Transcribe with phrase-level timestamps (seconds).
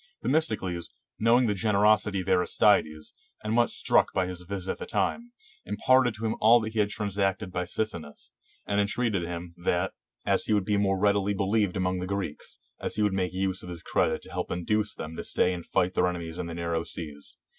[0.23, 3.13] Themistocles, knowing the generosity of Aristides,
[3.43, 5.31] and much struck by his visit at that time,
[5.63, 8.31] imparted to him all that he had transacted by Sicinnus,
[8.65, 9.93] and entreated him, that,
[10.25, 12.57] as he would be more readily believed among the Greeks,
[12.95, 15.67] he would make use of his credit to help to induce them to stay and
[15.67, 17.37] fight their ene mies in the narrow seas.